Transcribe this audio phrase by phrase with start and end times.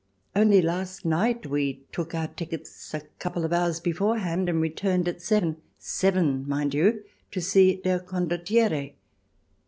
[0.35, 5.07] Only last night we took our tickets a couple of hours before hand, and returned
[5.07, 8.95] at seven— seven, mind you!— to see" Der Condottiere."